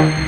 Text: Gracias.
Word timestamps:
Gracias. 0.00 0.27